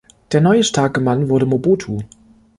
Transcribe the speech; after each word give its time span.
Der 0.31 0.41
neue 0.41 0.63
starke 0.63 0.99
Mann 0.99 1.29
wurde 1.29 1.45
Mobutu. 1.45 1.99